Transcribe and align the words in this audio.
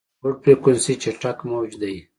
لوړ 0.21 0.33
فریکونسي 0.43 0.93
چټک 1.03 1.37
موج 1.49 1.71
دی. 1.81 1.95